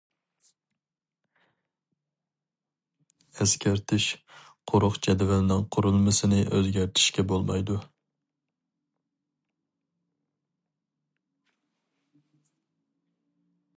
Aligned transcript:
ئەسكەرتىش: 3.43 4.07
قۇرۇق 4.71 4.97
جەدۋەلنىڭ 5.07 5.61
قۇرۇلمىسىنى 5.77 6.41
ئۆزگەرتىشكە 6.57 7.27
بولمايدۇ. 7.33 7.77